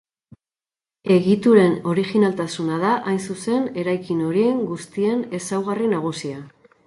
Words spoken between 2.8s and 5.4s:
da, hain zuzen, eraikin horien guztien